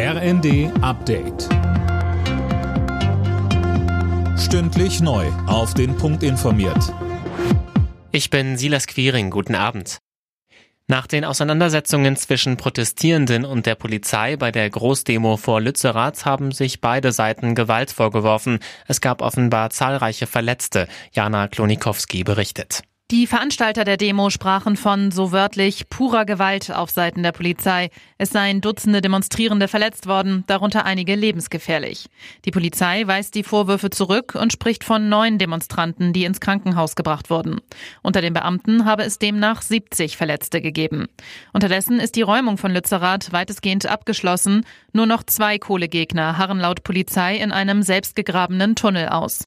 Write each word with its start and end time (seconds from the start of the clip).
RND 0.00 0.70
Update. 0.80 1.48
Stündlich 4.38 5.00
neu. 5.00 5.26
Auf 5.48 5.74
den 5.74 5.96
Punkt 5.96 6.22
informiert. 6.22 6.94
Ich 8.12 8.30
bin 8.30 8.56
Silas 8.56 8.86
Quiring. 8.86 9.30
Guten 9.30 9.56
Abend. 9.56 9.98
Nach 10.86 11.08
den 11.08 11.24
Auseinandersetzungen 11.24 12.14
zwischen 12.14 12.56
Protestierenden 12.56 13.44
und 13.44 13.66
der 13.66 13.74
Polizei 13.74 14.36
bei 14.36 14.52
der 14.52 14.70
Großdemo 14.70 15.36
vor 15.36 15.60
Lützerath 15.60 16.24
haben 16.24 16.52
sich 16.52 16.80
beide 16.80 17.10
Seiten 17.10 17.56
Gewalt 17.56 17.90
vorgeworfen. 17.90 18.60
Es 18.86 19.00
gab 19.00 19.20
offenbar 19.20 19.70
zahlreiche 19.70 20.28
Verletzte. 20.28 20.86
Jana 21.10 21.48
Klonikowski 21.48 22.22
berichtet. 22.22 22.84
Die 23.10 23.26
Veranstalter 23.26 23.84
der 23.84 23.96
Demo 23.96 24.28
sprachen 24.28 24.76
von 24.76 25.10
so 25.10 25.32
wörtlich 25.32 25.88
purer 25.88 26.26
Gewalt 26.26 26.70
auf 26.70 26.90
Seiten 26.90 27.22
der 27.22 27.32
Polizei. 27.32 27.88
Es 28.18 28.28
seien 28.28 28.60
Dutzende 28.60 29.00
Demonstrierende 29.00 29.66
verletzt 29.66 30.06
worden, 30.06 30.44
darunter 30.46 30.84
einige 30.84 31.14
lebensgefährlich. 31.14 32.10
Die 32.44 32.50
Polizei 32.50 33.06
weist 33.06 33.34
die 33.34 33.44
Vorwürfe 33.44 33.88
zurück 33.88 34.34
und 34.38 34.52
spricht 34.52 34.84
von 34.84 35.08
neun 35.08 35.38
Demonstranten, 35.38 36.12
die 36.12 36.24
ins 36.24 36.38
Krankenhaus 36.38 36.96
gebracht 36.96 37.30
wurden. 37.30 37.62
Unter 38.02 38.20
den 38.20 38.34
Beamten 38.34 38.84
habe 38.84 39.04
es 39.04 39.18
demnach 39.18 39.62
70 39.62 40.18
Verletzte 40.18 40.60
gegeben. 40.60 41.08
Unterdessen 41.54 42.00
ist 42.00 42.14
die 42.14 42.20
Räumung 42.20 42.58
von 42.58 42.72
Lützerath 42.72 43.32
weitestgehend 43.32 43.86
abgeschlossen. 43.86 44.66
Nur 44.92 45.06
noch 45.06 45.22
zwei 45.22 45.58
Kohlegegner 45.58 46.36
harren 46.36 46.60
laut 46.60 46.84
Polizei 46.84 47.38
in 47.38 47.52
einem 47.52 47.80
selbstgegrabenen 47.80 48.76
Tunnel 48.76 49.08
aus. 49.08 49.44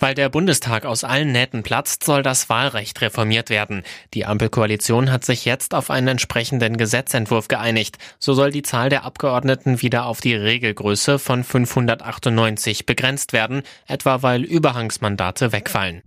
Weil 0.00 0.14
der 0.14 0.28
Bundestag 0.28 0.84
aus 0.84 1.04
allen 1.04 1.32
Nähten 1.32 1.62
platzt, 1.62 2.04
soll 2.04 2.22
das 2.22 2.48
Wahlrecht 2.48 3.00
reformiert 3.00 3.50
werden. 3.50 3.82
Die 4.14 4.26
Ampelkoalition 4.26 5.10
hat 5.10 5.24
sich 5.24 5.44
jetzt 5.44 5.74
auf 5.74 5.90
einen 5.90 6.08
entsprechenden 6.08 6.76
Gesetzentwurf 6.76 7.48
geeinigt. 7.48 7.98
So 8.18 8.34
soll 8.34 8.50
die 8.50 8.62
Zahl 8.62 8.90
der 8.90 9.04
Abgeordneten 9.04 9.82
wieder 9.82 10.06
auf 10.06 10.20
die 10.20 10.34
Regelgröße 10.34 11.18
von 11.18 11.44
598 11.44 12.86
begrenzt 12.86 13.32
werden, 13.32 13.62
etwa 13.86 14.22
weil 14.22 14.44
Überhangsmandate 14.44 15.52
wegfallen. 15.52 16.02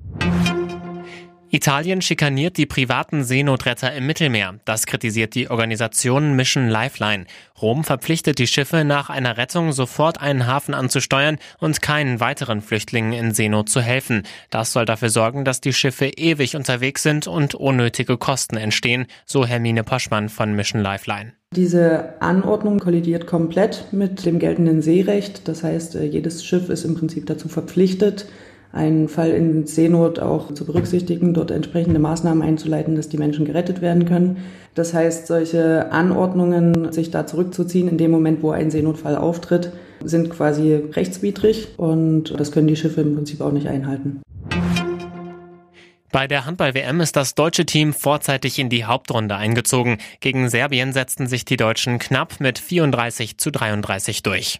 Italien 1.54 2.02
schikaniert 2.02 2.56
die 2.56 2.66
privaten 2.66 3.26
Seenotretter 3.26 3.94
im 3.94 4.06
Mittelmeer. 4.08 4.62
Das 4.64 4.86
kritisiert 4.86 5.36
die 5.36 5.50
Organisation 5.50 6.38
Mission 6.38 6.70
Lifeline. 6.70 7.26
Rom 7.62 7.84
verpflichtet 7.84 8.40
die 8.40 8.48
Schiffe 8.48 8.86
nach 8.86 9.10
einer 9.10 9.36
Rettung 9.36 9.74
sofort 9.74 10.22
einen 10.22 10.48
Hafen 10.48 10.74
anzusteuern 10.74 11.40
und 11.60 11.82
keinen 11.82 12.22
weiteren 12.22 12.62
Flüchtlingen 12.62 13.12
in 13.12 13.34
Seenot 13.34 13.68
zu 13.68 13.82
helfen. 13.82 14.24
Das 14.50 14.72
soll 14.72 14.86
dafür 14.86 15.10
sorgen, 15.10 15.44
dass 15.44 15.60
die 15.60 15.74
Schiffe 15.74 16.06
ewig 16.06 16.56
unterwegs 16.56 17.04
sind 17.04 17.28
und 17.28 17.54
unnötige 17.54 18.18
Kosten 18.18 18.56
entstehen, 18.56 19.08
so 19.26 19.46
Hermine 19.46 19.84
Poschmann 19.84 20.30
von 20.30 20.56
Mission 20.56 20.82
Lifeline. 20.82 21.34
Diese 21.54 22.14
Anordnung 22.22 22.80
kollidiert 22.80 23.28
komplett 23.28 23.88
mit 23.92 24.26
dem 24.26 24.40
geltenden 24.40 24.82
Seerecht. 24.82 25.50
Das 25.50 25.64
heißt, 25.64 25.96
jedes 25.96 26.46
Schiff 26.46 26.70
ist 26.70 26.86
im 26.86 26.96
Prinzip 26.96 27.26
dazu 27.26 27.50
verpflichtet, 27.50 28.26
einen 28.74 29.10
Fall 29.10 29.32
in 29.32 29.68
Seenot 29.68 30.20
auch 30.20 30.54
zu 30.54 30.66
berücksichtigen, 30.66 31.34
dort 31.34 31.52
entsprechende 31.52 32.00
Maßnahmen 32.00 32.42
einzuleiten, 32.42 32.96
dass 32.96 33.10
die 33.10 33.18
Menschen 33.18 33.46
gerettet 33.46 33.82
werden 33.82 34.06
können. 34.06 34.38
Das 34.76 34.94
heißt, 34.94 35.28
solche 35.28 35.92
Anordnungen, 35.92 36.92
sich 36.92 37.12
da 37.12 37.28
zurückzuziehen 37.28 37.90
in 37.90 37.98
dem 37.98 38.12
Moment, 38.12 38.42
wo 38.42 38.52
ein 38.52 38.72
Seenotfall 38.72 39.18
auftritt, 39.18 39.72
sind 40.04 40.30
quasi 40.30 40.76
rechtswidrig 40.94 41.68
und 41.78 42.40
das 42.40 42.52
können 42.52 42.68
die 42.68 42.76
Schiffe 42.76 43.02
im 43.02 43.16
Prinzip 43.16 43.42
auch 43.42 43.52
nicht 43.52 43.68
einhalten. 43.68 44.22
Bei 46.12 46.28
der 46.28 46.46
Handball-WM 46.46 47.00
ist 47.00 47.16
das 47.16 47.36
deutsche 47.36 47.66
Team 47.66 47.94
vorzeitig 47.94 48.60
in 48.60 48.70
die 48.70 48.84
Hauptrunde 48.84 49.38
eingezogen. 49.38 49.98
Gegen 50.20 50.50
Serbien 50.50 50.92
setzten 50.92 51.28
sich 51.28 51.46
die 51.46 51.56
Deutschen 51.56 52.00
knapp 52.00 52.42
mit 52.42 52.60
34 52.60 53.38
zu 53.38 53.50
33 53.50 54.22
durch. 54.22 54.60